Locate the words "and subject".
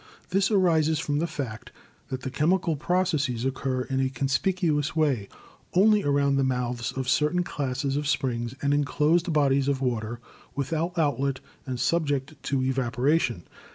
11.67-12.33